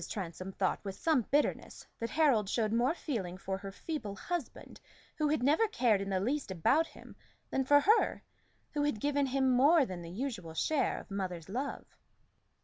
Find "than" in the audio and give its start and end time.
7.51-7.63, 9.85-10.01